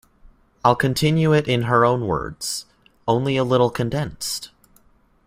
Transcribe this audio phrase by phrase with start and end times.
[0.65, 2.65] I’ll continue it in her own words,
[3.07, 4.49] only a little condensed.